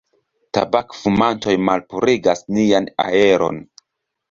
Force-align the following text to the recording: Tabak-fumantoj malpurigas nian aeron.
Tabak-fumantoj 0.57 1.55
malpurigas 1.67 2.43
nian 2.59 2.91
aeron. 3.07 3.63